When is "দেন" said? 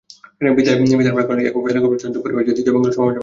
3.13-3.19